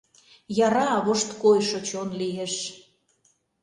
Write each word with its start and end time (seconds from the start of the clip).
Яра, 0.65 0.89
вошткойшо 1.05 1.79
чон 1.87 2.09
лиеш. 2.19 2.55